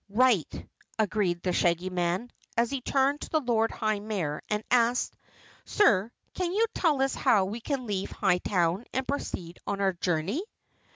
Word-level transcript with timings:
"Right," 0.09 0.67
agreed 0.97 1.43
the 1.43 1.53
Shaggy 1.53 1.91
Man, 1.91 2.31
as 2.57 2.71
he 2.71 2.81
turned 2.81 3.21
to 3.21 3.29
the 3.29 3.39
Lord 3.39 3.69
High 3.69 3.99
Mayor 3.99 4.41
and 4.49 4.63
asked: 4.71 5.15
"Sir, 5.65 6.11
can 6.33 6.51
you 6.53 6.65
tell 6.73 7.03
us 7.03 7.13
how 7.13 7.45
we 7.45 7.61
can 7.61 7.85
leave 7.85 8.09
Hightown 8.09 8.85
and 8.93 9.07
proceed 9.07 9.59
on 9.67 9.79
our 9.79 9.93
journey?" 9.93 10.43